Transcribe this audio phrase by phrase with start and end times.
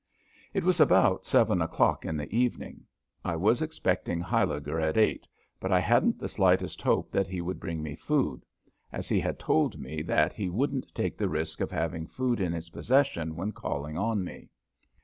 [0.55, 2.85] It was about seven o'clock in the evening.
[3.23, 5.27] I was expecting Huyliger at eight,
[5.59, 8.43] but I hadn't the slightest hope that he would bring me food,
[8.91, 12.51] as he had told me that he wouldn't take the risk of having food in
[12.51, 14.49] his possession when calling on me.